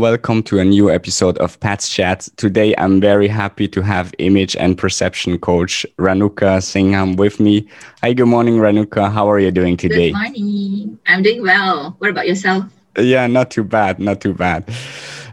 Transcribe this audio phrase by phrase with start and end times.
[0.00, 2.26] welcome to a new episode of Pat's Chat.
[2.38, 7.68] Today, I'm very happy to have image and perception coach Ranuka Singham with me.
[8.02, 9.12] Hi, good morning, Ranuka.
[9.12, 10.10] How are you doing today?
[10.10, 10.98] Good morning.
[11.06, 11.96] I'm doing well.
[11.98, 12.64] What about yourself?
[12.98, 14.64] Yeah, not too bad, not too bad.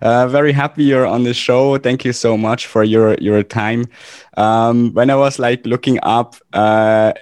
[0.02, 1.78] Uh, very happy you're on the show.
[1.78, 3.86] Thank you so much for your your time.
[4.36, 7.14] Um, when I was like looking up uh,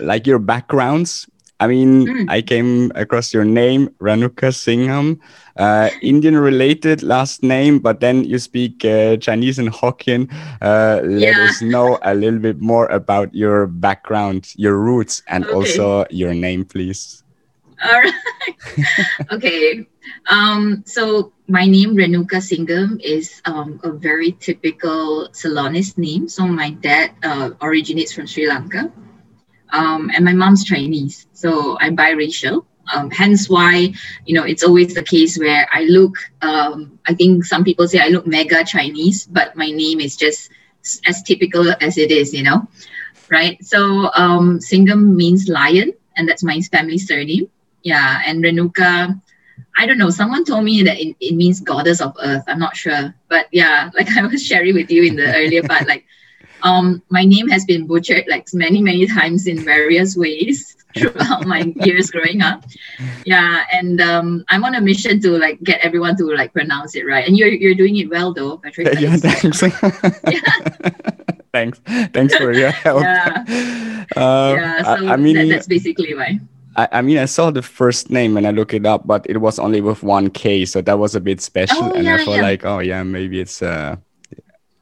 [0.00, 1.26] like your backgrounds,
[1.60, 2.30] I mean, mm.
[2.30, 5.20] I came across your name, Ranuka Singham,
[5.56, 10.30] uh, Indian related last name, but then you speak uh, Chinese and Hokkien.
[10.60, 11.44] Uh, let yeah.
[11.44, 15.54] us know a little bit more about your background, your roots, and okay.
[15.54, 17.22] also your name, please.
[17.84, 18.14] All right.
[19.32, 19.86] okay.
[20.30, 26.28] Um, so my name, Renuka Singham, is um, a very typical Ceylonese name.
[26.28, 28.90] So my dad uh, originates from Sri Lanka
[29.74, 32.64] um, and my mom's Chinese, so I'm biracial.
[32.92, 33.94] Um, hence why
[34.26, 36.16] you know it's always the case where I look.
[36.42, 40.50] Um, I think some people say I look mega Chinese, but my name is just
[41.06, 42.34] as typical as it is.
[42.34, 42.68] You know,
[43.30, 43.62] right?
[43.64, 47.48] So um, Singham means lion, and that's my family surname.
[47.82, 49.20] Yeah, and Renuka.
[49.76, 50.10] I don't know.
[50.10, 52.44] Someone told me that it, it means goddess of earth.
[52.46, 55.86] I'm not sure, but yeah, like I was sharing with you in the earlier part,
[55.86, 56.04] like
[56.64, 61.72] um, my name has been butchered like many, many times in various ways throughout my
[61.82, 62.64] years growing up.
[63.24, 67.04] Yeah, and um, I'm on a mission to like get everyone to like pronounce it
[67.04, 67.26] right.
[67.26, 68.98] And you're you're doing it well though, Patrick.
[69.00, 69.62] Yeah, thanks.
[69.62, 70.90] yeah.
[71.52, 71.80] thanks.
[72.12, 73.02] Thanks for your help.
[73.02, 74.04] Yeah.
[74.16, 74.82] Uh, yeah.
[74.82, 76.38] So I, I mean, that, that's basically why.
[76.76, 79.38] I, I, mean, I saw the first name and I look it up, but it
[79.38, 81.84] was only with one K, so that was a bit special.
[81.84, 82.42] Oh, and yeah, I felt yeah.
[82.42, 83.96] like, oh yeah, maybe it's uh,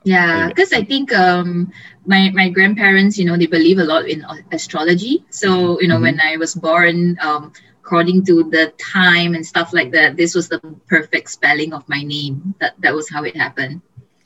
[0.04, 1.70] yeah because i think um
[2.06, 6.18] my my grandparents you know they believe a lot in astrology so you know mm-hmm.
[6.18, 10.48] when i was born um according to the time and stuff like that this was
[10.48, 13.80] the perfect spelling of my name that that was how it happened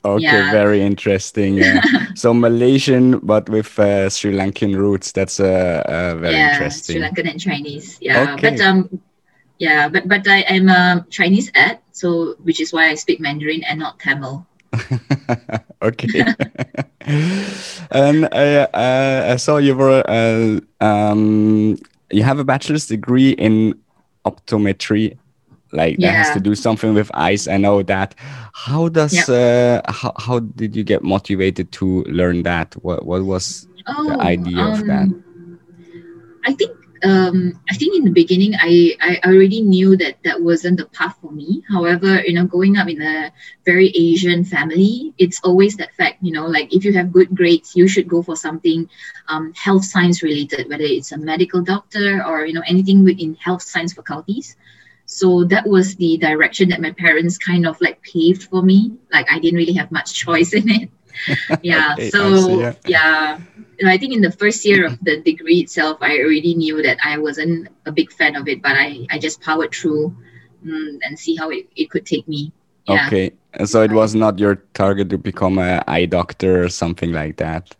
[0.05, 0.51] okay yeah.
[0.51, 1.81] very interesting yeah.
[2.15, 7.01] so malaysian but with uh, sri lankan roots that's uh, uh very yeah, interesting sri
[7.01, 8.49] lankan and chinese yeah okay.
[8.49, 8.89] but um
[9.59, 13.63] yeah but but i am a chinese ed so which is why i speak mandarin
[13.65, 14.45] and not tamil
[15.81, 16.23] okay.
[17.91, 21.77] and I, uh, I saw you were uh, um,
[22.11, 23.79] you have a bachelor's degree in
[24.25, 25.17] optometry
[25.71, 26.11] like yeah.
[26.11, 28.15] that has to do something with eyes i know that
[28.53, 33.67] how does uh, how, how did you get motivated to learn that what what was
[33.87, 35.59] oh, the idea um, of that um,
[36.45, 36.71] i think
[37.07, 41.17] um, I think in the beginning, I, I already knew that that wasn't the path
[41.21, 41.63] for me.
[41.69, 43.31] However, you know, growing up in a
[43.65, 47.75] very Asian family, it's always that fact, you know, like if you have good grades,
[47.75, 48.89] you should go for something
[49.29, 53.61] um, health science related, whether it's a medical doctor or, you know, anything within health
[53.61, 54.57] science faculties.
[55.05, 58.97] So that was the direction that my parents kind of like paved for me.
[59.13, 60.89] Like I didn't really have much choice in it.
[61.61, 61.95] Yeah.
[62.09, 62.73] so yeah.
[62.87, 63.39] yeah
[63.85, 67.17] I think in the first year of the degree itself, I already knew that I
[67.19, 70.15] wasn't a big fan of it, but I, I just powered through
[70.65, 72.51] mm, and see how it, it could take me.
[72.87, 73.05] Yeah.
[73.05, 73.33] Okay.
[73.65, 77.75] So it was not your target to become an eye doctor or something like that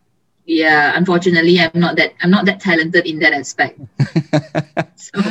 [0.47, 3.77] yeah unfortunately i'm not that i'm not that talented in that aspect
[4.95, 5.21] so,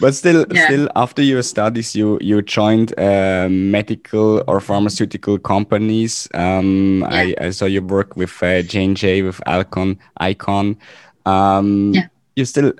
[0.00, 0.66] but still yeah.
[0.66, 7.08] still after your studies you you joined uh, medical or pharmaceutical companies um yeah.
[7.08, 10.76] I, I saw you work with uh, j&j with alcon icon
[11.24, 12.08] um yeah.
[12.36, 12.74] you still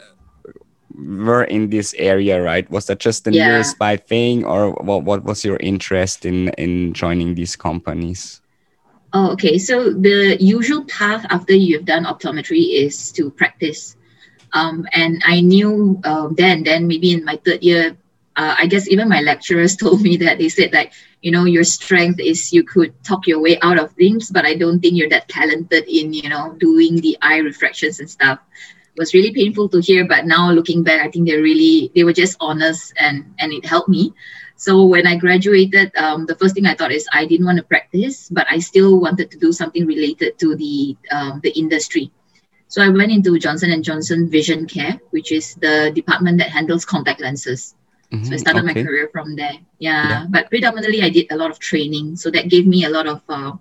[0.95, 3.63] were in this area right was that just a yeah.
[3.63, 8.43] nearby thing or what, what was your interest in in joining these companies
[9.17, 9.57] Oh, okay.
[9.57, 13.97] So the usual path after you've done optometry is to practice.
[14.53, 17.97] Um, and I knew uh, then, then maybe in my third year,
[18.37, 21.65] uh, I guess even my lecturers told me that they said like, you know, your
[21.65, 25.09] strength is you could talk your way out of things, but I don't think you're
[25.09, 28.39] that talented in, you know, doing the eye refractions and stuff.
[28.95, 32.05] It was really painful to hear, but now looking back, I think they're really, they
[32.05, 34.13] were just honest and, and it helped me.
[34.57, 37.65] So when I graduated, um, the first thing I thought is I didn't want to
[37.65, 42.11] practice, but I still wanted to do something related to the um, the industry.
[42.69, 46.85] So I went into Johnson and Johnson Vision Care, which is the department that handles
[46.85, 47.75] contact lenses.
[48.11, 48.75] Mm-hmm, so I started okay.
[48.75, 49.55] my career from there.
[49.79, 52.91] Yeah, yeah, but predominantly I did a lot of training, so that gave me a
[52.91, 53.53] lot of uh,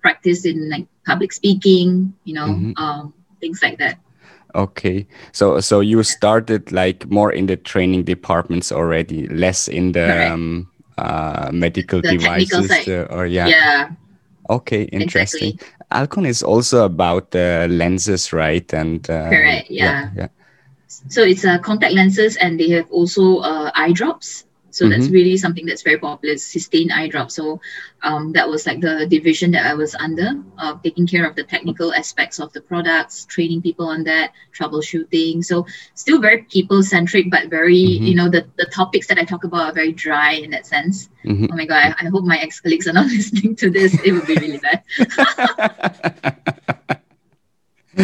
[0.00, 2.72] practice in like public speaking, you know, mm-hmm.
[2.76, 3.98] um, things like that.
[4.54, 10.30] Okay, so so you started like more in the training departments already, less in the
[10.30, 10.68] um,
[10.98, 13.46] uh, medical the devices, uh, or yeah.
[13.46, 13.90] Yeah.
[14.50, 15.54] Okay, interesting.
[15.54, 15.76] Exactly.
[15.90, 18.72] Alcon is also about the lenses, right?
[18.74, 19.84] And uh, correct, yeah.
[19.84, 20.10] yeah.
[20.16, 20.28] yeah.
[21.08, 24.44] So it's uh, contact lenses, and they have also uh, eye drops.
[24.74, 24.92] So mm-hmm.
[24.92, 26.36] that's really something that's very popular.
[26.36, 27.30] Systane eye drop.
[27.30, 27.60] So
[28.02, 31.44] um, that was like the division that I was under, uh, taking care of the
[31.44, 35.44] technical aspects of the products, training people on that, troubleshooting.
[35.44, 38.04] So still very people centric, but very mm-hmm.
[38.04, 41.08] you know the the topics that I talk about are very dry in that sense.
[41.24, 41.46] Mm-hmm.
[41.50, 41.94] Oh my god!
[41.98, 43.94] I, I hope my ex colleagues are not listening to this.
[44.02, 44.82] It would be really bad.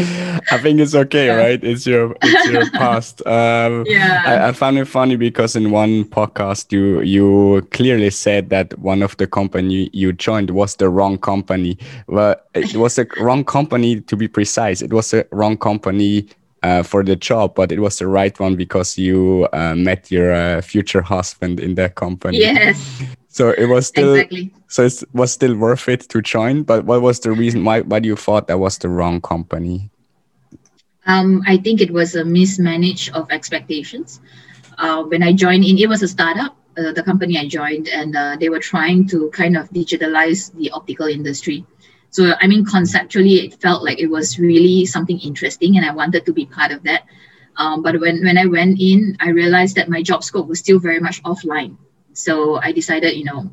[0.51, 1.37] I think it's okay, yeah.
[1.37, 1.65] right?
[1.65, 3.27] It's your it's your past.
[3.27, 4.23] Um, yeah.
[4.27, 9.03] I, I, found it funny because in one podcast you you clearly said that one
[9.03, 11.79] of the company you joined was the wrong company.
[12.07, 14.83] Well, it was a wrong company to be precise.
[14.83, 16.29] It was a wrong company
[16.63, 20.35] uh, for the job, but it was the right one because you uh, met your
[20.35, 22.39] uh, future husband in that company.
[22.39, 23.03] Yes.
[23.39, 24.53] So it was still exactly.
[24.67, 26.65] so it was still worth it to join.
[26.65, 29.91] But what was the reason why why do you thought that was the wrong company?
[31.07, 34.19] Um, I think it was a mismanage of expectations.
[34.77, 36.59] Uh, when I joined in, it was a startup.
[36.77, 40.73] Uh, the company I joined, and uh, they were trying to kind of digitalize the
[40.73, 41.65] optical industry.
[42.11, 46.27] So I mean, conceptually, it felt like it was really something interesting, and I wanted
[46.27, 47.07] to be part of that.
[47.55, 50.81] Um, but when when I went in, I realized that my job scope was still
[50.83, 51.79] very much offline.
[52.19, 53.51] So I decided, you know,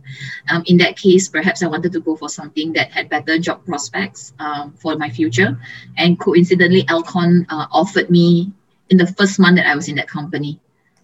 [0.50, 3.66] um, in that case, perhaps I wanted to go for something that had better job
[3.66, 5.60] prospects um, for my future.
[5.98, 8.52] And coincidentally, Alcon uh, offered me
[8.90, 10.60] in the first month that I was in that company.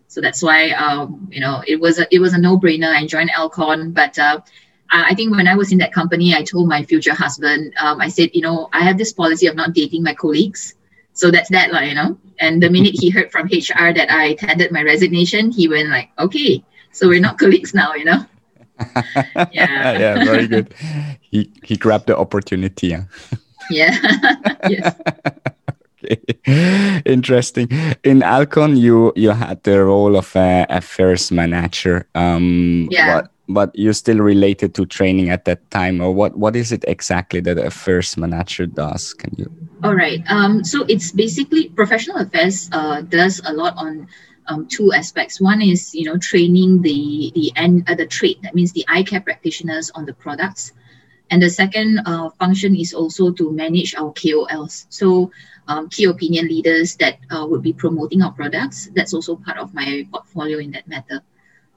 [0.08, 2.94] So that's why, um, you know, it was a, it was a no brainer.
[2.94, 4.42] I joined Alcon, but uh,
[4.92, 8.10] I think when I was in that company, I told my future husband, um, I
[8.10, 10.76] said, you know, I have this policy of not dating my colleagues.
[11.14, 12.18] So that's that, like, you know.
[12.40, 16.10] And the minute he heard from HR that I tendered my resignation, he went like,
[16.18, 18.26] okay, so we're not colleagues now, you know.
[19.52, 19.98] yeah.
[19.98, 20.74] yeah, very good.
[21.22, 22.88] He he grabbed the opportunity.
[22.88, 23.04] Yeah.
[23.70, 23.96] yeah.
[24.68, 24.96] yes.
[26.04, 27.02] okay.
[27.06, 27.70] Interesting.
[28.04, 32.08] In Alcon, you you had the role of a affairs manager.
[32.16, 33.22] Um, yeah.
[33.22, 36.38] But, but you're still related to training at that time, or what?
[36.38, 39.14] What is it exactly that a affairs manager does?
[39.14, 39.52] Can you?
[39.84, 40.24] All right.
[40.30, 42.70] Um, so it's basically professional affairs.
[42.72, 44.08] Uh, does a lot on
[44.52, 45.40] um, two aspects.
[45.40, 49.04] One is you know training the the end uh, the trade that means the eye
[49.04, 50.74] care practitioners on the products,
[51.30, 54.86] and the second uh, function is also to manage our KOLs.
[54.90, 55.32] So
[55.68, 58.90] um, key opinion leaders that uh, would be promoting our products.
[58.94, 61.22] That's also part of my portfolio in that matter.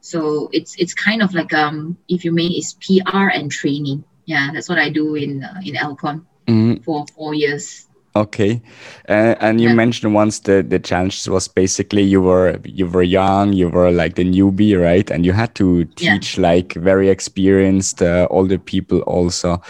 [0.00, 4.04] So it's it's kind of like um if you may it's PR and training.
[4.26, 6.82] Yeah, that's what I do in uh, in Alcon mm-hmm.
[6.82, 7.86] for four years.
[8.16, 8.62] Okay,
[9.08, 9.74] uh, and you yeah.
[9.74, 14.14] mentioned once the the challenge was basically you were you were young, you were like
[14.14, 15.10] the newbie, right?
[15.10, 16.42] And you had to teach yeah.
[16.42, 19.60] like very experienced uh, older people also.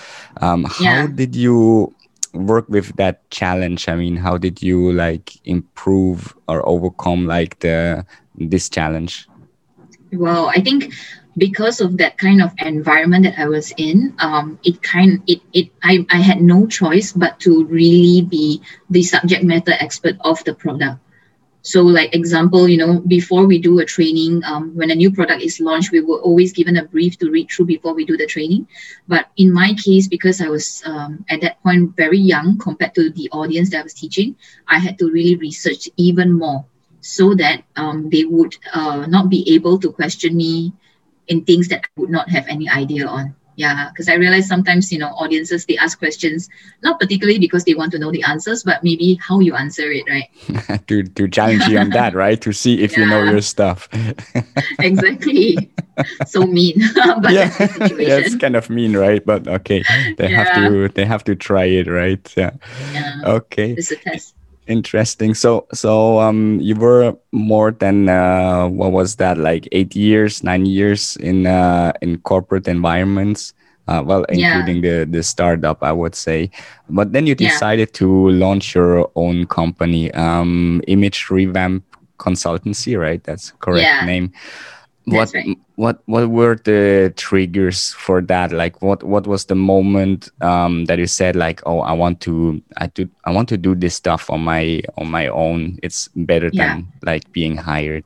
[0.42, 1.06] Um, how yeah.
[1.06, 1.94] did you
[2.34, 3.88] work with that challenge?
[3.88, 8.04] I mean, how did you like improve or overcome like the
[8.36, 9.26] this challenge?
[10.12, 10.92] Well, I think
[11.36, 15.70] because of that kind of environment that I was in, um, it kind it it
[15.82, 20.54] I, I had no choice but to really be the subject matter expert of the
[20.54, 21.00] product.
[21.62, 25.42] So, like example, you know, before we do a training, um, when a new product
[25.42, 28.26] is launched, we were always given a brief to read through before we do the
[28.26, 28.68] training.
[29.08, 33.08] But in my case, because I was um, at that point very young compared to
[33.08, 34.36] the audience that I was teaching,
[34.68, 36.66] I had to really research even more
[37.00, 40.74] so that um, they would uh, not be able to question me
[41.28, 43.34] in things that I would not have any idea on.
[43.56, 46.48] Yeah, because I realize sometimes, you know, audiences, they ask questions,
[46.82, 50.04] not particularly because they want to know the answers, but maybe how you answer it,
[50.08, 50.86] right?
[50.88, 52.40] to, to challenge you on that, right?
[52.40, 53.04] To see if yeah.
[53.04, 53.88] you know your stuff.
[54.80, 55.70] exactly.
[56.26, 56.82] So mean.
[57.20, 57.54] but yeah.
[57.80, 59.24] yeah, it's kind of mean, right?
[59.24, 59.84] But okay.
[60.18, 60.44] They yeah.
[60.44, 62.32] have to they have to try it, right?
[62.36, 62.50] Yeah.
[62.92, 63.20] yeah.
[63.24, 63.70] Okay.
[63.70, 64.34] It's a test
[64.66, 70.42] interesting so so um you were more than uh what was that like eight years
[70.42, 73.52] nine years in uh in corporate environments
[73.88, 75.00] uh, well including yeah.
[75.00, 76.50] the the startup i would say
[76.88, 77.98] but then you decided yeah.
[77.98, 81.84] to launch your own company um image revamp
[82.18, 84.04] consultancy right that's correct yeah.
[84.06, 84.32] name
[85.06, 85.58] what right.
[85.76, 90.98] what what were the triggers for that like what what was the moment um, that
[90.98, 94.30] you said like oh i want to i do i want to do this stuff
[94.30, 96.74] on my on my own it's better yeah.
[96.74, 98.04] than like being hired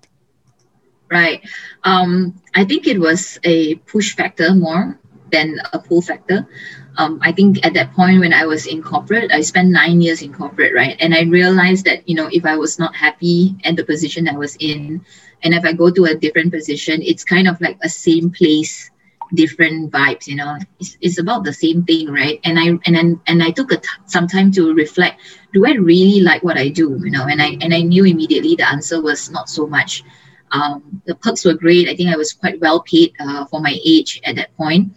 [1.11, 1.47] right
[1.85, 4.99] um i think it was a push factor more
[5.31, 6.49] than a pull factor
[6.99, 10.21] um, I think at that point when I was in corporate, I spent nine years
[10.21, 10.97] in corporate, right?
[10.99, 14.37] And I realized that, you know, if I was not happy at the position I
[14.37, 15.07] was in,
[15.43, 18.91] and if I go to a different position, it's kind of like a same place,
[19.35, 22.41] different vibes, you know, it's, it's about the same thing, right?
[22.45, 25.21] And I, and then, and I took a t- some time to reflect,
[25.53, 27.01] do I really like what I do?
[27.03, 30.03] You know, and I, and I knew immediately the answer was not so much.
[30.51, 31.89] Um, the perks were great.
[31.89, 34.93] I think I was quite well paid uh, for my age at that point.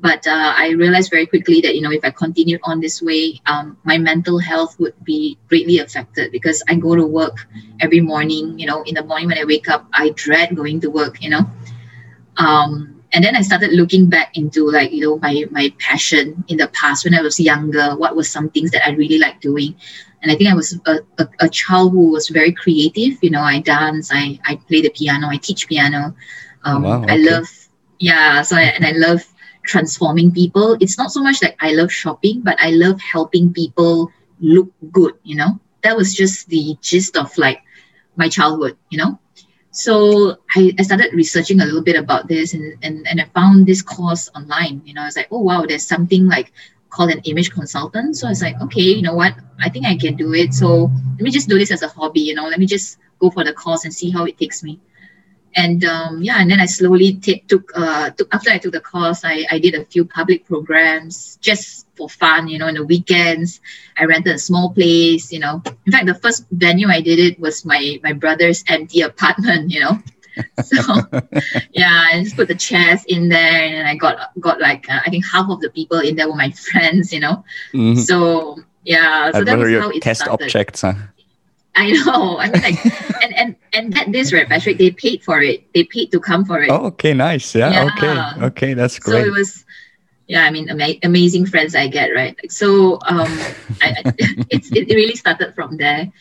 [0.00, 3.40] But uh, I realized very quickly that you know if I continued on this way,
[3.46, 7.46] um, my mental health would be greatly affected because I go to work
[7.80, 8.58] every morning.
[8.58, 11.22] You know, in the morning when I wake up, I dread going to work.
[11.22, 11.42] You know,
[12.38, 16.56] um, and then I started looking back into like you know my my passion in
[16.56, 17.96] the past when I was younger.
[17.96, 19.74] What were some things that I really liked doing?
[20.22, 23.22] And I think I was a, a, a child who was very creative.
[23.22, 26.14] You know, I dance, I I play the piano, I teach piano.
[26.64, 27.14] Um, wow, okay.
[27.14, 27.48] I love
[27.98, 28.42] yeah.
[28.42, 29.22] So I, and I love
[29.64, 30.76] transforming people.
[30.80, 35.14] It's not so much like I love shopping, but I love helping people look good.
[35.22, 37.62] You know, that was just the gist of like
[38.16, 38.76] my childhood.
[38.90, 39.18] You know
[39.72, 43.66] so I, I started researching a little bit about this and, and, and I found
[43.66, 44.82] this course online.
[44.84, 46.52] You know, I was like, oh wow, there's something like
[46.90, 48.16] called an image consultant.
[48.16, 49.34] So I was like, okay, you know what?
[49.60, 50.54] I think I can do it.
[50.54, 53.30] So let me just do this as a hobby, you know, let me just go
[53.30, 54.80] for the course and see how it takes me
[55.56, 58.80] and um, yeah, and then I slowly t- took uh took after I took the
[58.80, 62.84] course, I, I did a few public programs just for fun, you know, in the
[62.84, 63.60] weekends.
[63.98, 65.62] I rented a small place, you know.
[65.86, 69.80] In fact, the first venue I did it was my my brother's empty apartment, you
[69.80, 69.98] know.
[70.64, 70.82] so
[71.72, 75.10] yeah, I just put the chairs in there, and I got got like uh, I
[75.10, 77.44] think half of the people in there were my friends, you know.
[77.72, 78.00] Mm-hmm.
[78.00, 80.44] So yeah, so that was how it test started.
[80.44, 80.82] objects.
[80.82, 80.94] Huh?
[81.76, 82.38] I know.
[82.38, 82.84] I mean, like,
[83.22, 85.72] and and and that this right, Patrick, they paid for it.
[85.72, 86.70] They paid to come for it.
[86.70, 87.54] Oh, okay, nice.
[87.54, 87.70] Yeah.
[87.70, 87.90] yeah.
[88.34, 88.46] Okay.
[88.46, 89.22] Okay, that's great.
[89.22, 89.64] So it was.
[90.26, 92.38] Yeah, I mean, ama- amazing friends I get, right?
[92.48, 93.26] So, um,
[93.82, 93.98] I,
[94.50, 96.12] it's it really started from there,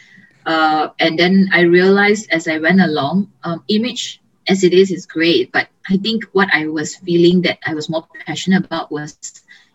[0.47, 5.05] uh, and then I realized as I went along, um, image as it is is
[5.05, 9.15] great, but I think what I was feeling that I was more passionate about was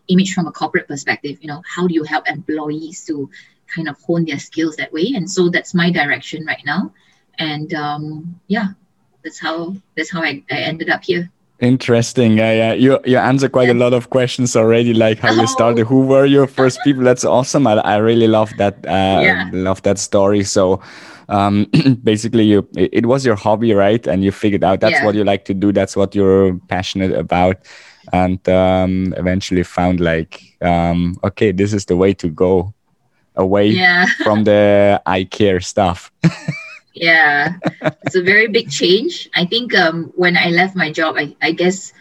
[0.09, 1.37] image from a corporate perspective.
[1.41, 3.29] You know, how do you help employees to
[3.73, 6.91] kind of hone their skills that way and so that's my direction right now
[7.39, 8.69] and um, yeah
[9.23, 12.37] that's how that's how I, I ended up here Interesting.
[12.37, 12.73] Yeah, yeah.
[12.73, 15.41] You you answered quite a lot of questions already, like how oh.
[15.41, 15.87] you started.
[15.87, 17.03] Who were your first people?
[17.03, 17.65] That's awesome.
[17.65, 18.75] I, I really love that.
[18.85, 19.49] Uh, yeah.
[19.53, 20.43] Love that story.
[20.43, 20.81] So,
[21.29, 21.65] um,
[22.03, 24.05] basically, you it, it, was your hobby, right?
[24.05, 25.05] And you figured out that's yeah.
[25.05, 25.71] what you like to do.
[25.71, 27.55] That's what you're passionate about,
[28.11, 32.73] and um, eventually found like, um, okay, this is the way to go
[33.37, 34.05] away yeah.
[34.23, 36.11] from the eye care stuff.
[36.93, 37.55] yeah,
[38.03, 39.29] it's a very big change.
[39.35, 41.93] I think um, when I left my job, I, I guess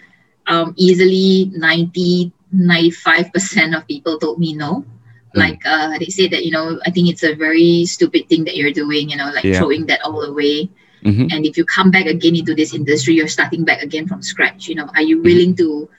[0.46, 4.80] um, easily 90, 95% of people told me no.
[4.80, 4.86] Mm.
[5.34, 8.56] Like uh, they said that, you know, I think it's a very stupid thing that
[8.56, 9.58] you're doing, you know, like yeah.
[9.58, 10.70] throwing that all away.
[11.04, 11.28] Mm-hmm.
[11.30, 14.68] And if you come back again into this industry, you're starting back again from scratch.
[14.68, 15.84] You know, are you willing mm-hmm.
[15.84, 15.90] to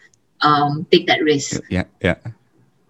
[0.42, 1.62] um, take that risk?
[1.70, 2.15] Yeah, yeah,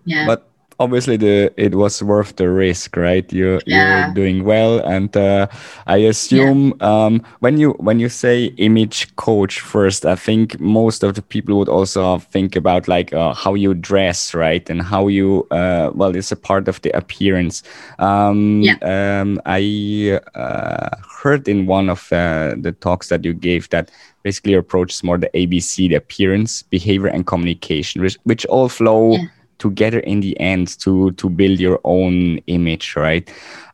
[0.05, 0.25] yeah.
[0.25, 0.47] But
[0.79, 4.05] obviously the it was worth the risk right you yeah.
[4.05, 5.47] you're doing well and uh,
[5.87, 7.05] i assume yeah.
[7.05, 11.57] um, when you when you say image coach first i think most of the people
[11.57, 16.15] would also think about like uh, how you dress right and how you uh, well
[16.15, 17.63] it's a part of the appearance
[17.99, 18.75] um, yeah.
[18.83, 20.89] um, i uh,
[21.21, 23.89] heard in one of uh, the talks that you gave that
[24.23, 28.67] basically your approach is more the abc the appearance behavior and communication which, which all
[28.67, 29.17] flow
[29.65, 33.25] together in the end to to build your own image right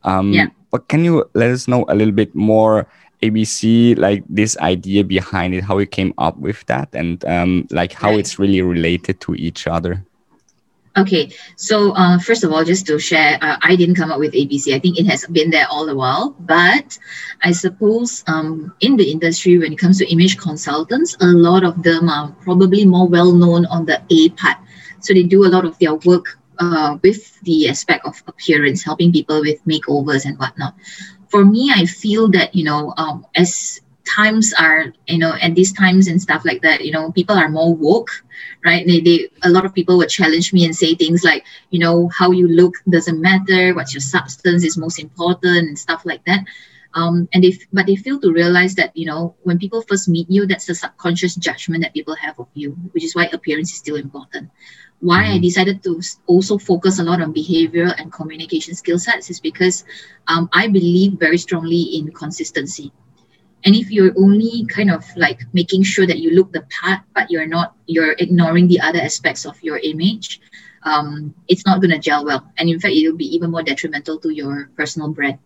[0.07, 0.47] um yeah.
[0.71, 2.87] but can you let us know a little bit more
[3.21, 3.61] abc
[3.99, 8.15] like this idea behind it how you came up with that and um like how
[8.15, 9.99] it's really related to each other
[10.97, 14.33] Okay, so uh, first of all, just to share, uh, I didn't come up with
[14.33, 14.75] ABC.
[14.75, 16.35] I think it has been there all the while.
[16.37, 16.99] But
[17.43, 21.81] I suppose um, in the industry, when it comes to image consultants, a lot of
[21.81, 24.57] them are probably more well known on the A part.
[25.01, 29.11] So they do a lot of their work uh, with the aspect of appearance, helping
[29.11, 30.75] people with makeovers and whatnot.
[31.29, 35.73] For me, I feel that, you know, um, as times are, you know, at these
[35.73, 38.09] times and stuff like that, you know, people are more woke,
[38.65, 38.85] right?
[38.85, 42.09] They, they, a lot of people would challenge me and say things like, you know,
[42.09, 46.45] how you look doesn't matter, what's your substance is most important and stuff like that.
[46.93, 50.29] Um, and they, but they fail to realize that you know when people first meet
[50.29, 53.77] you, that's the subconscious judgment that people have of you, which is why appearance is
[53.77, 54.51] still important
[55.01, 55.25] why.
[55.33, 59.83] I decided to also focus a lot on behavioral and communication skill sets is because
[60.27, 62.91] um, I believe very strongly in consistency.
[63.63, 67.29] And if you're only kind of like making sure that you look the part, but
[67.29, 70.39] you're not, you're ignoring the other aspects of your image,
[70.83, 72.51] um, it's not going to gel well.
[72.57, 75.37] And in fact, it'll be even more detrimental to your personal brand.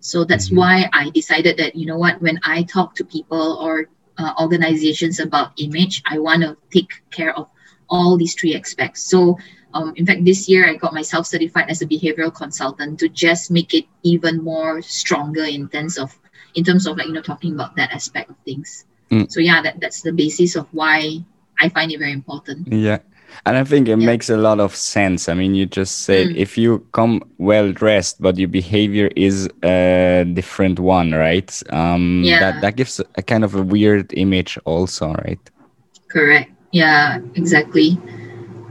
[0.00, 0.58] So that's mm-hmm.
[0.58, 3.88] why I decided that, you know what, when I talk to people or
[4.18, 7.48] uh, organizations about image, I want to take care of
[7.88, 9.02] all these three aspects.
[9.02, 9.38] So,
[9.74, 13.50] um, in fact, this year I got myself certified as a behavioral consultant to just
[13.50, 16.16] make it even more stronger in terms of
[16.54, 18.84] in terms of like you know talking about that aspect of things.
[19.10, 19.30] Mm.
[19.30, 21.18] So yeah, that, that's the basis of why
[21.60, 22.68] I find it very important.
[22.72, 22.98] Yeah.
[23.44, 24.06] And I think it Yeah.
[24.06, 25.28] makes a lot of sense.
[25.28, 26.36] I mean, you just said Mm.
[26.36, 31.50] if you come well dressed, but your behavior is a different one, right?
[31.70, 32.40] Um, Yeah.
[32.40, 35.40] That that gives a kind of a weird image, also, right?
[36.08, 36.50] Correct.
[36.80, 37.98] Yeah, exactly.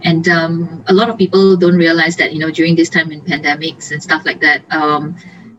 [0.03, 3.21] And um, a lot of people don't realize that you know during this time in
[3.21, 5.15] pandemics and stuff like that, um,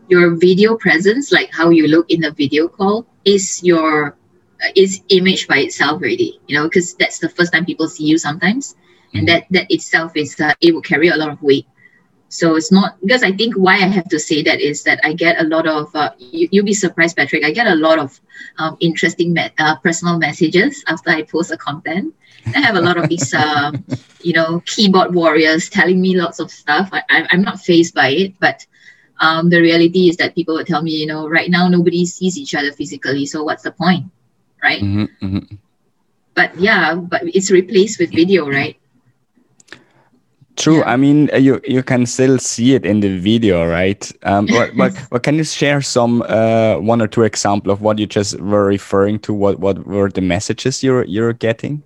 [0.07, 4.15] your video presence, like how you look in a video call, is your
[4.75, 6.39] is image by itself already.
[6.47, 8.75] You know, because that's the first time people see you sometimes,
[9.13, 11.65] and that that itself is uh, it will carry a lot of weight.
[12.29, 15.13] So it's not because I think why I have to say that is that I
[15.13, 17.43] get a lot of uh, you, you'll be surprised, Patrick.
[17.45, 18.13] I get a lot of
[18.57, 22.13] um, interesting me- uh, personal messages after I post a content.
[22.55, 23.83] I have a lot of these, um,
[24.21, 26.89] you know, keyboard warriors telling me lots of stuff.
[26.91, 28.65] I, I, I'm not phased by it, but
[29.19, 32.37] um, the reality is that people would tell me, you know, right now nobody sees
[32.37, 34.05] each other physically, so what's the point,
[34.61, 34.79] right?
[34.79, 35.39] hmm hmm
[36.33, 38.77] But yeah, but it's replaced with video, right?
[40.57, 40.79] True.
[40.79, 40.89] Yeah.
[40.89, 44.11] I mean, uh, you you can still see it in the video, right?
[44.23, 47.99] Um, but, but but can you share some uh, one or two example of what
[47.99, 49.33] you just were referring to?
[49.33, 51.83] What what were the messages you're you're getting?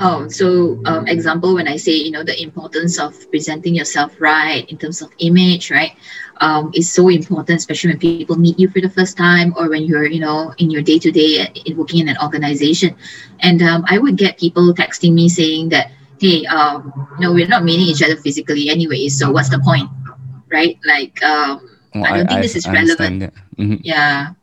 [0.00, 4.64] Oh, so um, example when I say you know the importance of presenting yourself right
[4.70, 5.92] in terms of image, right,
[6.40, 9.74] um, is so important, especially when people meet you for the first time or when
[9.76, 11.46] you're you know in your day to day
[11.76, 12.94] working in an organization,
[13.40, 17.64] and um, I would get people texting me saying that hey, um, no, we're not
[17.64, 19.88] meeting each other physically anyway, so what's the point,
[20.50, 20.78] right?
[20.86, 21.60] Like um,
[21.94, 23.32] Oh, I don't think this is understand, relevant.
[23.58, 23.80] Mhm.
[23.82, 24.34] yeah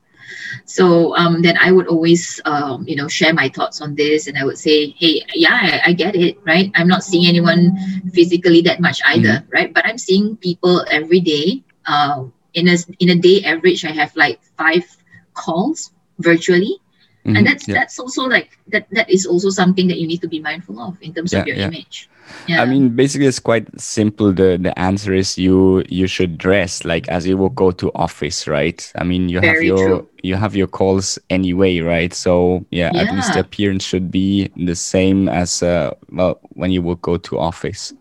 [0.66, 4.38] so um, then i would always um, you know share my thoughts on this and
[4.38, 6.72] i would say hey yeah I, I get it right?
[6.76, 7.78] I'm not seeing anyone
[8.14, 9.74] physically that much either right?
[9.74, 14.16] But i'm seeing people every day uh, in a in a day average i have
[14.16, 14.86] like five
[15.34, 16.80] calls virtually
[17.26, 17.38] Mhm.
[17.38, 17.76] and that's Yeah.
[17.76, 20.98] that's also like that that is also something that you need to be mindful of
[21.02, 21.68] in terms of your yeah.
[21.68, 22.10] image
[22.48, 24.32] yeah I mean, basically, it's quite simple.
[24.34, 28.48] the The answer is you you should dress like as you will go to office,
[28.48, 28.80] right?
[28.96, 30.08] I mean, you have your true.
[30.24, 32.14] you have your calls anyway, right?
[32.14, 36.82] So yeah, at least the appearance should be the same as uh, well when you
[36.82, 37.94] will go to office.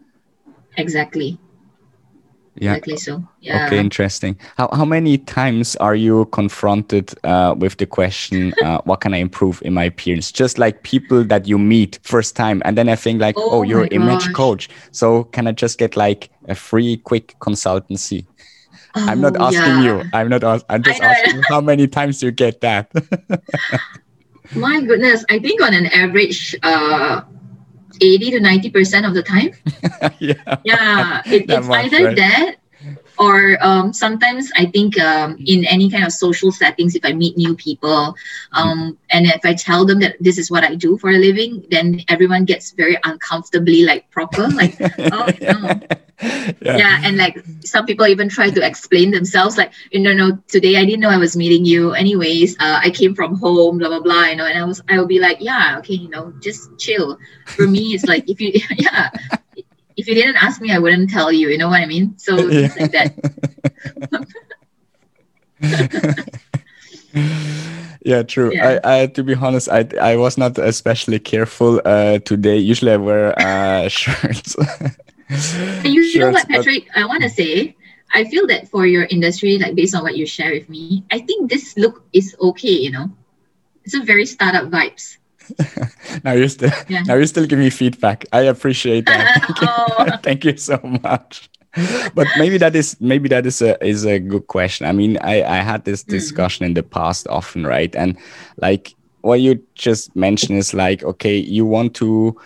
[0.77, 1.39] exactly
[2.57, 2.75] Yeah.
[2.75, 4.37] exactly so yeah Okay, interesting.
[4.57, 9.19] How how many times are you confronted uh, with the question, uh, "What can I
[9.19, 12.97] improve in my appearance?" Just like people that you meet first time, and then I
[12.97, 14.33] think like, "Oh, Oh you're image gosh.
[14.33, 18.25] coach, so can I just get like a free, quick consultancy?"
[18.95, 19.85] I'm not Oh, asking yeah.
[19.85, 20.03] you.
[20.13, 20.45] I'm not.
[20.45, 22.91] Ask, I'm just asking how many times you get that.
[24.55, 27.23] My goodness, I think on an average, uh,
[28.01, 29.51] 80 to 90% of the time.
[30.19, 30.35] yeah.
[30.65, 32.17] Yeah, it, it's much, either right?
[32.17, 32.57] that
[33.19, 37.37] or um, sometimes I think um, in any kind of social settings, if I meet
[37.37, 38.15] new people
[38.53, 41.65] um, and if I tell them that this is what I do for a living,
[41.71, 45.81] then everyone gets very uncomfortably like proper, like, oh, no.
[46.23, 46.77] yeah.
[46.77, 50.77] yeah and like some people even try to explain themselves like you know no today
[50.77, 54.01] i didn't know i was meeting you anyways uh, i came from home blah blah
[54.01, 56.77] blah you know and i was i will be like yeah okay you know just
[56.79, 59.11] chill for me it's like if you yeah
[59.97, 62.15] if you didn't ask me i wouldn't tell you you know what i mean?
[62.19, 63.15] So things like that.
[68.05, 68.53] Yeah true.
[68.53, 68.81] Yeah.
[68.85, 72.59] I, I to be honest i i was not especially careful uh today.
[72.59, 74.57] Usually i wear uh shirts.
[75.85, 76.85] You, you know Shirts, what but- patrick?
[76.95, 77.77] I want to say
[78.13, 81.19] i feel that for your industry like based on what you share with me i
[81.19, 83.09] think this look is okay you know?
[83.85, 85.17] It's a very startup vibes
[86.25, 87.03] now you still Yeah.
[87.07, 89.69] now you still give me feedback i appreciate that Thank you.
[89.69, 90.19] Oh.
[90.23, 91.49] Thank you so much
[92.15, 95.43] but maybe that is maybe that is a is a good question i mean i
[95.43, 96.09] i had this Mm.
[96.11, 98.17] discussion in the past often right and
[98.57, 102.37] like what you just mentioned is like okay you want to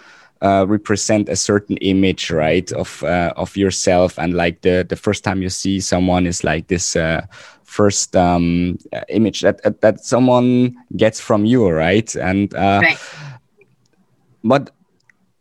[0.41, 5.25] uh, represent a certain image right of uh, of yourself and like the the first
[5.25, 7.27] time you see someone is like this uh,
[7.69, 8.79] first um,
[9.09, 12.99] image that that- that someone gets from you right and uh, right
[14.45, 14.71] but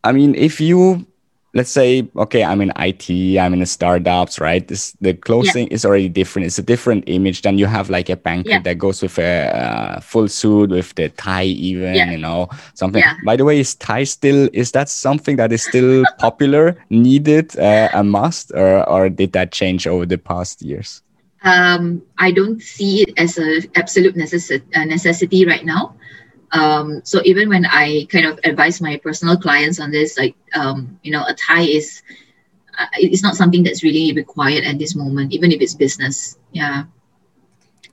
[0.04, 1.06] I mean, if you
[1.54, 3.10] let's say, okay, I'm in IT,
[3.40, 4.68] I'm in a startups, right?
[4.68, 6.46] This the clothing is already different.
[6.46, 7.42] It's a different image.
[7.42, 8.62] Then you have like a banquet Yeah.
[8.62, 12.12] that goes with a uh, full suit with the tie, even Yeah.
[12.12, 13.02] you know something.
[13.02, 13.16] Yeah.
[13.26, 17.90] By the way, is tie still is that something that is still popular, needed, uh,
[17.94, 21.02] a must, or or did that change over the past years?
[21.47, 25.95] Um, I don't see it as a absolute uh, necessity right now.
[26.51, 30.99] Um, so even when I kind of advise my personal clients on this, like um,
[31.03, 32.03] you know, a tie is
[32.77, 36.38] uh, it's not something that's really required at this moment, even if it's business.
[36.51, 36.83] Yeah,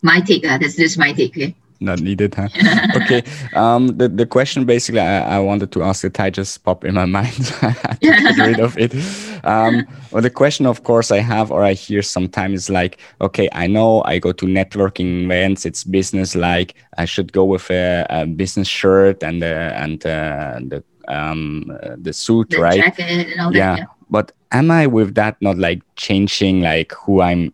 [0.02, 0.44] my take.
[0.44, 1.36] Uh, that's just my take.
[1.36, 1.54] Okay?
[1.84, 2.48] Not needed, huh?
[2.96, 3.22] okay.
[3.54, 6.94] Um, the, the question basically I, I wanted to ask it, I just popped in
[6.94, 7.54] my mind.
[7.62, 8.92] I had to get rid of it.
[9.44, 13.48] Um, well, the question, of course, I have or I hear sometimes is like, okay,
[13.52, 18.06] I know I go to networking events, it's business like, I should go with a,
[18.10, 23.28] a business shirt and the, and uh, the um uh, the suit The right jacket
[23.32, 23.58] and all that.
[23.58, 23.84] yeah Yeah.
[24.08, 27.52] but am i with that not like changing like who i'm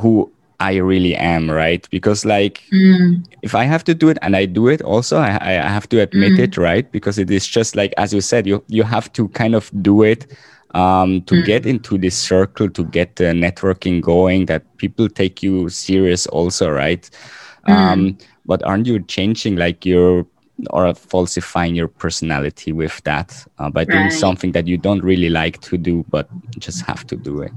[0.00, 4.36] who i really am right because like Mm, if i have to do it and
[4.36, 6.38] i do it also i, I have to admit Mm.
[6.38, 9.54] it right because it is just like as you said you you have to kind
[9.54, 10.26] of do it
[10.74, 11.44] um to Mm.
[11.44, 16.70] get into this circle to get the networking going that people take you serious also
[16.70, 17.08] right
[17.66, 17.72] Mm.
[17.72, 20.26] um but aren't you changing like your
[20.70, 24.12] or falsifying your personality with that uh, by doing Right.
[24.12, 27.52] something that you don't really like to do but just have to do it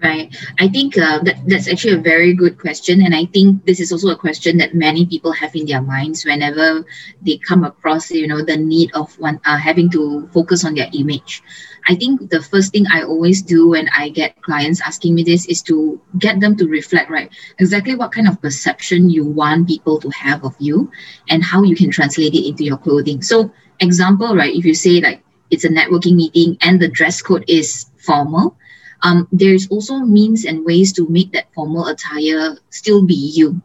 [0.00, 0.30] Right.
[0.60, 3.90] I think uh, that that's actually a very good question, and I think this is
[3.90, 6.86] also a question that many people have in their minds whenever
[7.20, 10.86] they come across, you know, the need of one uh, having to focus on their
[10.94, 11.42] image.
[11.88, 15.46] I think the first thing I always do when I get clients asking me this
[15.46, 19.98] is to get them to reflect, right, exactly what kind of perception you want people
[19.98, 20.92] to have of you,
[21.28, 23.20] and how you can translate it into your clothing.
[23.20, 27.44] So, example, right, if you say like it's a networking meeting and the dress code
[27.48, 28.54] is formal
[29.02, 33.60] um, there's also means and ways to make that formal attire still be you.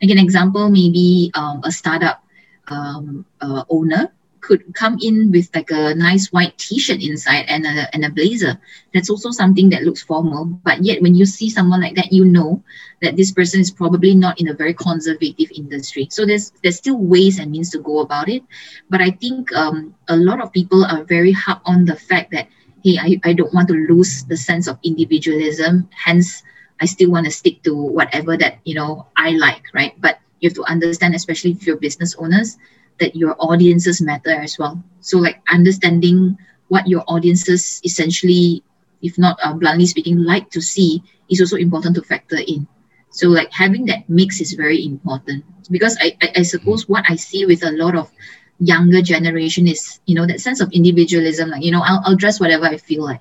[0.00, 2.22] Like an example, maybe um, a startup
[2.68, 7.92] um, uh, owner could come in with like a nice white t-shirt inside and a,
[7.92, 8.58] and a blazer.
[8.94, 10.44] That's also something that looks formal.
[10.44, 12.62] But yet when you see someone like that, you know
[13.02, 16.06] that this person is probably not in a very conservative industry.
[16.10, 18.42] So there's there's still ways and means to go about it.
[18.88, 22.46] But I think um, a lot of people are very hard on the fact that
[22.86, 25.90] hey, I, I don't want to lose the sense of individualism.
[25.90, 26.44] Hence,
[26.80, 30.00] I still want to stick to whatever that, you know, I like, right?
[30.00, 32.58] But you have to understand, especially if you're business owners,
[33.00, 34.80] that your audiences matter as well.
[35.00, 38.62] So like understanding what your audiences essentially,
[39.02, 42.68] if not uh, bluntly speaking, like to see is also important to factor in.
[43.10, 47.16] So like having that mix is very important because I, I, I suppose what I
[47.16, 48.12] see with a lot of
[48.58, 52.40] younger generation is you know that sense of individualism like you know I'll, I'll dress
[52.40, 53.20] whatever i feel like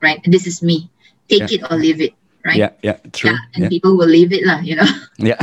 [0.00, 0.20] right?
[0.24, 0.90] And this is me.
[1.28, 1.64] Take Yeah.
[1.64, 2.12] it or leave it
[2.44, 2.56] right?
[2.56, 3.30] Yeah yeah true.
[3.30, 3.68] Yeah and yeah.
[3.68, 4.88] people will leave it lah you know?
[5.18, 5.40] Yeah.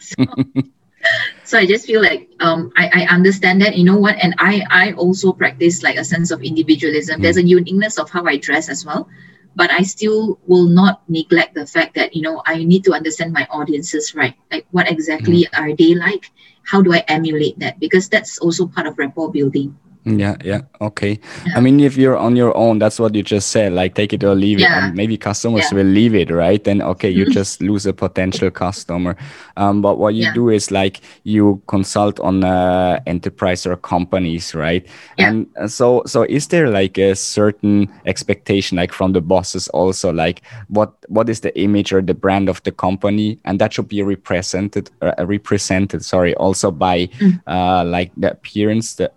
[0.00, 0.24] So,
[1.44, 4.16] so i just feel like um I, I understand that you know what?
[4.16, 7.20] And i i also practice like a sense of individualism.
[7.20, 9.08] There's a uniqueness of how i dress as well
[9.56, 13.32] but i still will not neglect the fact that you know i need to understand
[13.32, 14.34] my audiences right?
[14.50, 15.58] Like what exactly mm.
[15.58, 16.30] are they like?
[16.62, 17.78] How do i emulate that?
[17.78, 20.60] Because that's also part of rapport building Yeah, yeah.
[20.82, 21.18] Okay.
[21.46, 21.56] Yeah.
[21.56, 24.22] I mean, if you're on your own, that's what you just said, like take it
[24.22, 24.68] or leave it.
[24.70, 25.78] And maybe customers Yeah.
[25.78, 26.62] will leave it, right?
[26.62, 27.32] Then okay, you Mhm.
[27.32, 29.16] just lose a potential customer.
[29.56, 30.34] Um, but what you Yeah.
[30.34, 34.84] do is like you consult on uh, enterprise or companies, right?
[35.18, 35.28] Yeah.
[35.28, 40.12] And uh, so so is there like a certain expectation like from the bosses also
[40.12, 43.88] like what what is the image or the brand of the company and that should
[43.88, 47.40] be represented uh, represented sorry also by Mm.
[47.46, 49.08] uh, like the appearance the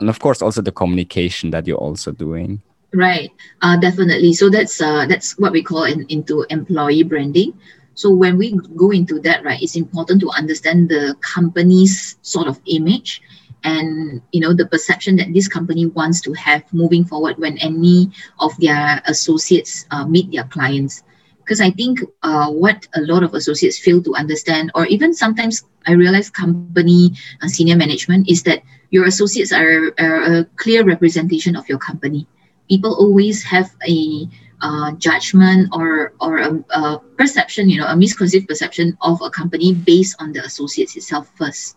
[0.00, 2.60] and of course also the communication that you're also doing
[2.92, 3.30] Right.
[3.62, 4.32] Uh, definitely.
[4.32, 7.54] So that's uh, that's what we call in, into employee branding.
[7.94, 12.58] So when we go into that, right, it's important to understand the company's sort of
[12.66, 13.22] image
[13.62, 18.10] and you know the perception that this company wants to have moving forward when any
[18.38, 21.02] of their associates uh, meet their clients.
[21.44, 25.64] Because I think uh, what a lot of associates fail to understand, or even sometimes
[25.86, 31.56] I realize company uh, senior management, is that your associates are, are a clear representation
[31.56, 32.26] of your company
[32.68, 34.28] people always have a
[34.60, 39.74] uh, judgment or or a, a perception, you know, a misconceived perception of a company
[39.74, 41.76] based on the associates itself first.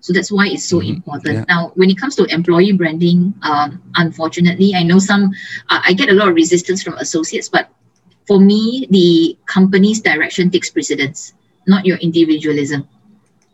[0.00, 1.34] So that's why it's so Mhm, important.
[1.38, 1.44] yeah.
[1.48, 5.32] Now, when it comes to employee branding, um, unfortunately, I know some,
[5.70, 7.70] uh, I get a lot of resistance from associates, but
[8.30, 11.34] for me, the company's direction takes precedence,
[11.66, 12.86] not your individualism.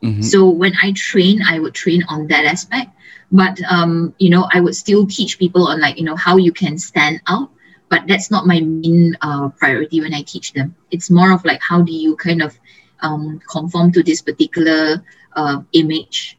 [0.03, 0.23] Mhm.
[0.23, 2.91] So when I train, I would train on that aspect.
[3.33, 6.53] But um, you know, I would still teach people on like you know how you
[6.53, 7.49] can stand out.
[7.89, 10.77] But that's not my main uh, priority when I teach them.
[10.91, 12.53] It's more of like how do you kind of
[13.01, 15.03] um, conform to this particular
[15.41, 16.37] uh, image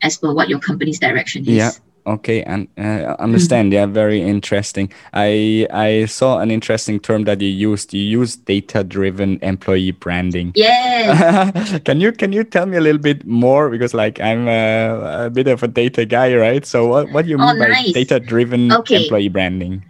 [0.00, 1.60] as per what your company's direction is.
[1.60, 1.72] Yeah.
[2.06, 4.90] Okay and uh, understand yeah very interesting.
[5.12, 7.92] I i saw an interesting term that you used.
[7.94, 10.52] You use data driven employee branding.
[10.54, 11.50] Yeah.
[11.84, 13.70] can you can you tell me a little bit more?
[13.70, 16.64] Because like i'm a, a bit of a data guy right?
[16.64, 19.04] So what what do you Oh, mean by data driven Okay.
[19.04, 19.84] employee branding?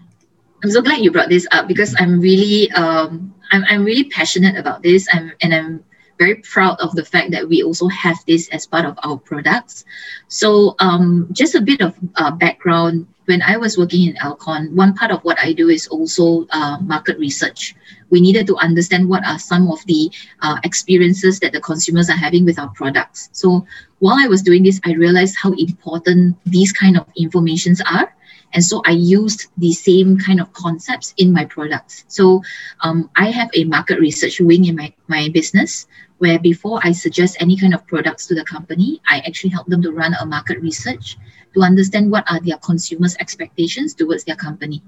[0.63, 4.57] I'm so glad you brought this up because I'm really um I'm, I'm really passionate
[4.57, 5.07] about this.
[5.13, 5.85] I'm, and I'm
[6.19, 9.85] very proud of the fact that we also have this as part of our products.
[10.29, 13.07] So, um, just a bit of uh, background.
[13.27, 16.79] When I was working in Alcon, one part of what I do is also uh,
[16.81, 17.75] market research.
[18.11, 20.11] We needed to understand what are some of the
[20.43, 23.31] uh, experiences that the consumers are having with our products.
[23.33, 23.67] So,
[24.01, 28.15] while I was doing this, I realized how important these kind of informations are
[28.55, 32.05] and so I used the same kind of concepts in my products.
[32.07, 32.41] So
[32.81, 35.87] um, I have a market research wing in my, my business
[36.19, 39.83] where before I suggest any kind of products to the company, I actually help them
[39.83, 41.19] to run a market research
[41.55, 44.83] to understand what are their consumers' expectations towards their company.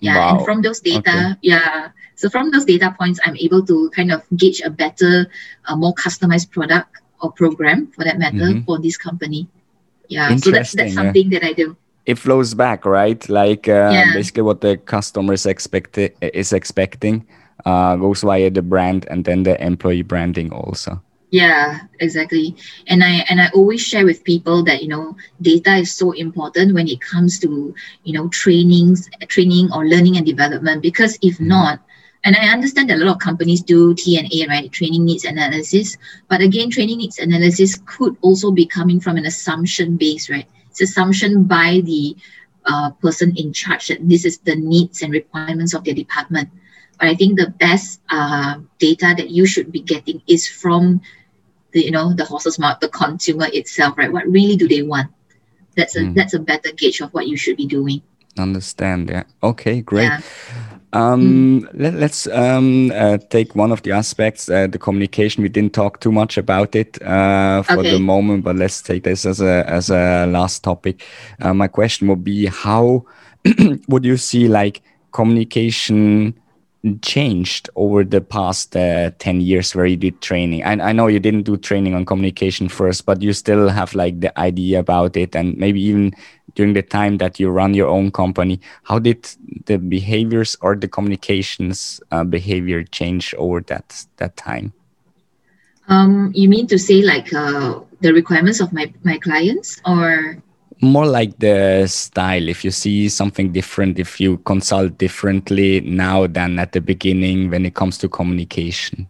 [0.00, 0.36] Yeah, wow.
[0.36, 1.38] and from those data, okay.
[1.42, 5.26] yeah, so from those data points, I'm able to kind of gauge a better,
[5.66, 8.64] uh, more customized product or program for that matter mm-hmm.
[8.64, 9.48] for this company.
[10.08, 11.38] Yeah, so that's that's something yeah.
[11.38, 13.26] that I do it flows back, right?
[13.28, 14.12] Like uh, yeah.
[14.12, 17.26] basically what the customer is expect is expecting
[17.64, 21.02] uh, goes via the brand and then the employee branding also.
[21.30, 22.54] Yeah, exactly.
[22.86, 26.74] And I and I always share with people that you know data is so important
[26.74, 30.82] when it comes to you know trainings, training or learning and development.
[30.82, 31.46] Because if mm.
[31.46, 31.80] not,
[32.22, 34.70] and I understand that a lot of companies do TNA, right?
[34.70, 35.96] Training needs analysis.
[36.28, 40.46] But again, training needs analysis could also be coming from an assumption base, right?
[40.74, 42.16] It's assumption by the
[42.66, 46.48] uh, person in charge that this is the needs and requirements of their department.
[46.98, 51.00] But I think the best uh, data that you should be getting is from
[51.72, 54.12] the you know the horse's mouth, the consumer itself, right?
[54.12, 55.10] What really do they want?
[55.76, 56.14] That's a mm.
[56.14, 58.02] that's a better gauge of what you should be doing.
[58.36, 59.24] Understand, yeah.
[59.42, 60.10] Okay, great.
[60.10, 60.20] Yeah.
[60.94, 61.68] Um, mm.
[61.74, 65.42] let, us um, uh, take one of the aspects, uh, the communication.
[65.42, 67.90] We didn't talk too much about it uh, for okay.
[67.90, 71.04] the moment, but let's take this as a as a last topic.
[71.40, 73.04] Uh, my question would be: How
[73.88, 76.38] would you see like communication
[77.00, 80.62] changed over the past uh, 10 years where you did training?
[80.64, 84.20] I, I know you didn't do training on communication first but you still have like
[84.20, 86.14] the idea about it and maybe even
[86.54, 89.28] during the time that you run your own company how did
[89.66, 94.72] the behaviors or the communications uh, behavior change over that that time?
[95.88, 100.42] Um, you mean to say like uh, the requirements of my, my clients or
[100.84, 102.48] more like the style.
[102.48, 107.66] If you see something different if you consult differently now than at the beginning when
[107.66, 109.08] it comes to communication.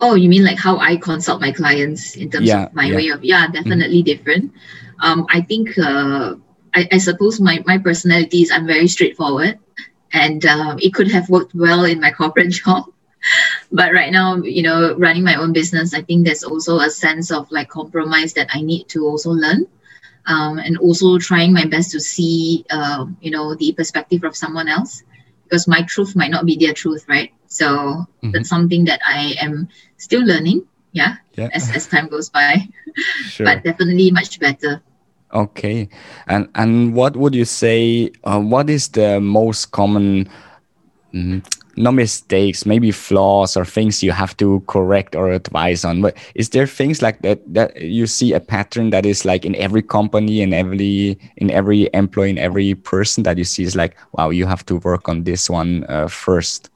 [0.00, 2.96] Oh you mean like how i consult my clients in terms yeah, of my yeah.
[2.96, 4.06] way of yeah definitely mm.
[4.06, 4.52] different.
[5.00, 6.34] Um, i think uh,
[6.74, 9.58] I, I, suppose my, my personality is i'm very straightforward
[10.12, 12.86] and um, it could have worked well in my corporate job.
[13.72, 17.30] But right now you know running my own business i think there's also a sense
[17.30, 19.66] of like compromise that i need to also learn
[20.26, 24.68] um, and also trying my best to see, uh, you know, the perspective of someone
[24.68, 25.02] else
[25.44, 27.32] because my truth might not be their truth, right?
[27.46, 28.30] So mm-hmm.
[28.32, 30.66] that's something that I am still learning.
[30.92, 31.48] Yeah, yeah.
[31.52, 32.68] As, as time goes by,
[33.26, 33.46] sure.
[33.46, 34.82] but definitely much better.
[35.32, 35.88] Okay,
[36.28, 38.10] and and what would you say?
[38.22, 40.28] Uh, what is the most common
[41.12, 41.42] mm,
[41.76, 46.02] no mistakes, maybe flaws or things you have to correct or advise on.
[46.02, 49.54] But is there things like that that you see a pattern that is like in
[49.56, 53.96] every company and every in every employee in every person that you see is like,
[54.12, 56.70] wow, you have to work on this one uh, first.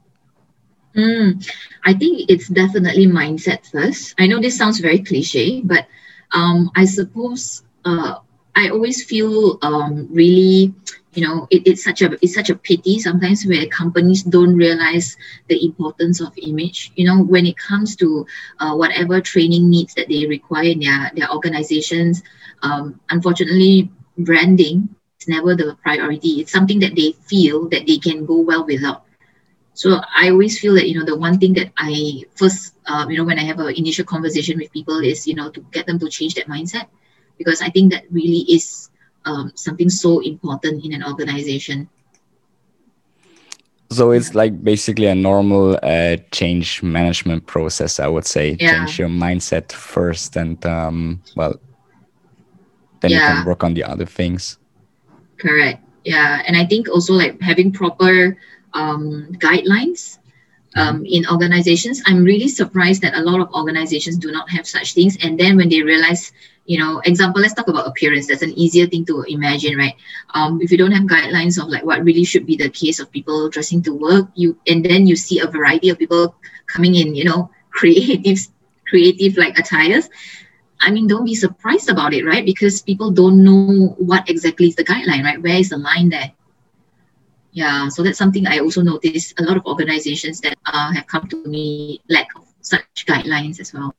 [0.95, 1.47] Mm,
[1.85, 4.15] I think it's definitely mindset first.
[4.19, 5.87] I know this sounds very cliche, but
[6.33, 8.17] um, I suppose uh,
[8.59, 10.75] I always feel um, really
[11.15, 15.17] you know it, it's such a it's such a pity sometimes where companies don't realize
[15.49, 16.93] the importance of image.
[16.97, 18.27] You know when it comes to
[18.61, 22.23] uh, whatever training needs that they require in their, their organizations
[22.63, 24.89] um, unfortunately branding
[25.21, 26.41] is never the priority.
[26.41, 29.05] It's something that they feel that they can go well without.
[29.75, 33.17] So i always feel that you know the one thing that i first uh, you
[33.19, 35.99] know when i have an initial conversation with people is you know to get them
[36.01, 36.87] to change that mindset
[37.39, 38.91] because i think that really is
[39.29, 41.89] um, something so important in an organization.
[43.91, 48.57] So it's like basically a normal uh, change management process, I would say.
[48.61, 48.85] Yeah.
[48.85, 51.59] Change your mindset first, and um, well,
[53.01, 53.17] then yeah.
[53.17, 54.59] you can work on the other things.
[55.39, 55.83] Correct.
[56.05, 58.37] Yeah, and I think also like having proper
[58.75, 60.19] um, guidelines
[60.77, 62.03] um, in organizations.
[62.05, 65.17] I'm really surprised that a lot of organizations do not have such things.
[65.23, 66.33] And then when they realize
[66.69, 69.97] you know example let's talk about appearance that's an easier thing to imagine right
[70.35, 73.11] um, if you don't have guidelines of like what really should be the case of
[73.11, 77.15] people dressing to work you and then you see a variety of people coming in
[77.15, 78.39] you know creative
[78.87, 80.09] creative like attires
[80.81, 82.45] I mean, don't be surprised about it, right?
[82.45, 85.43] Because people don't know what exactly is the guideline, right?
[85.43, 86.33] Where is the line there?
[87.51, 89.41] Yeah, so that's something I also noticed.
[89.41, 93.75] A lot of organizations that uh, have come to me lack of such guidelines as
[93.75, 93.95] well.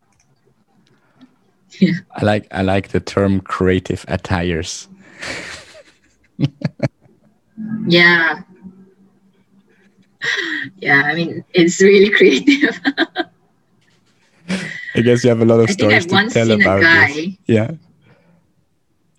[1.79, 1.93] Yeah.
[2.15, 4.87] I like I like the term creative attires.
[7.87, 8.41] yeah.
[10.77, 12.79] Yeah, I mean it's really creative.
[14.95, 17.37] I guess you have a lot of I stories to tell about this.
[17.45, 17.71] Yeah.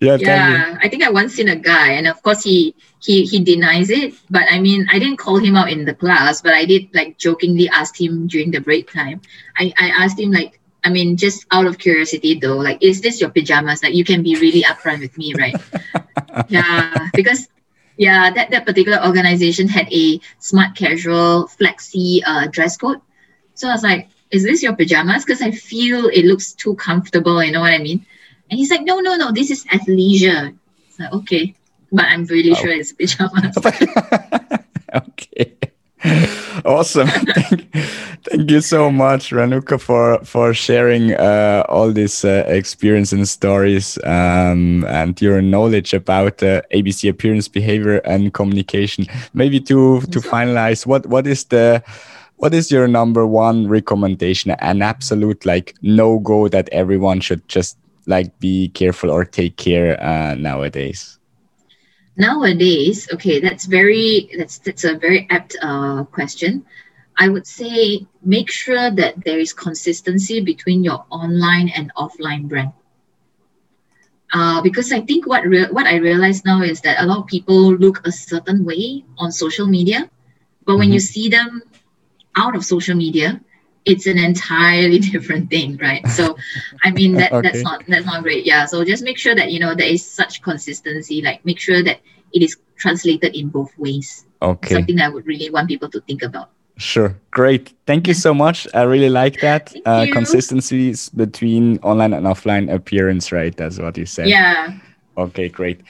[0.01, 0.77] Yeah, yeah.
[0.81, 4.15] I think I once seen a guy, and of course he he he denies it.
[4.31, 7.19] But I mean, I didn't call him out in the class, but I did like
[7.19, 9.21] jokingly ask him during the break time.
[9.57, 13.21] I I asked him like, I mean, just out of curiosity though, like, is this
[13.21, 13.83] your pajamas?
[13.83, 15.55] Like, you can be really upfront with me, right?
[16.49, 17.47] yeah, because
[17.97, 22.99] yeah, that that particular organization had a smart casual flexi uh, dress code.
[23.53, 25.23] So I was like, is this your pajamas?
[25.23, 27.43] Because I feel it looks too comfortable.
[27.43, 28.05] You know what I mean?
[28.49, 30.57] And he's like, no, no, no, this is athleisure.
[30.87, 31.53] It's like, okay,
[31.91, 32.55] but I'm really oh.
[32.55, 33.55] sure it's pajamas.
[34.95, 35.55] okay.
[36.71, 37.07] Awesome.
[37.35, 37.73] thank,
[38.23, 43.97] thank, you so much, ranuka for for sharing uh, all this uh, experience and stories
[44.03, 49.05] um, and your knowledge about uh, ABC appearance, behavior, and communication.
[49.33, 51.83] Maybe to to finalize, what what is the
[52.37, 54.51] what is your number one recommendation?
[54.59, 60.01] An absolute like no go that everyone should just like be careful or take care
[60.03, 61.20] uh, nowadays?
[62.17, 66.65] Nowadays, okay, that's very that's that's a very apt uh, question.
[67.17, 72.73] I would say make sure that there is consistency between your online and offline brand.
[74.33, 77.27] Uh, because I think what re- what I realize now is that a lot of
[77.27, 80.09] people look a certain way on social media,
[80.65, 80.93] but when mm-hmm.
[80.93, 81.61] you see them
[82.35, 83.41] out of social media,
[83.85, 86.05] it's an entirely different thing right?
[86.07, 86.37] So
[86.83, 87.49] i mean that okay.
[87.49, 88.45] that's not that's not great.
[88.45, 91.83] Yeah so just make sure that you know there is such consistency like make sure
[91.83, 91.99] that
[92.33, 94.25] it is translated in both ways.
[94.41, 94.75] Okay.
[94.75, 96.49] Something that i would really want people to think about.
[96.77, 97.15] Sure.
[97.29, 97.73] Great.
[97.85, 98.67] Thank you so much.
[98.73, 104.05] I really like that uh, consistencies between online and offline appearance right that's what you
[104.05, 104.27] said.
[104.27, 104.79] Yeah.
[105.17, 105.81] Okay great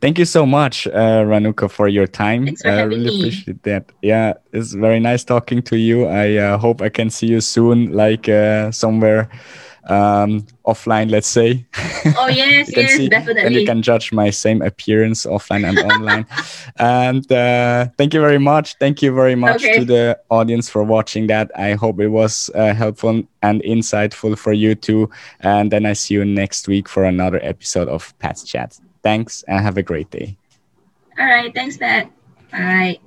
[0.00, 2.54] Thank you so much, uh, Ranuka, for your time.
[2.64, 3.18] I really me.
[3.18, 3.90] appreciate that.
[4.00, 6.06] Yeah, it's very nice talking to you.
[6.06, 9.28] I uh, hope I can see you soon, like uh, somewhere
[9.88, 11.66] um, offline, let's say.
[12.16, 13.42] Oh yes, yes, see, definitely.
[13.42, 16.26] And you can judge my same appearance offline and online.
[16.76, 18.76] and uh, thank you very much.
[18.78, 19.80] Thank you very much okay.
[19.80, 21.50] to the audience for watching that.
[21.58, 25.10] I hope it was uh, helpful and insightful for you too.
[25.40, 28.78] And then I see you next week for another episode of Pat's Chat.
[29.08, 30.36] Thanks and have a great day.
[31.18, 31.54] All right.
[31.54, 32.10] Thanks, Pat.
[32.52, 32.98] Bye.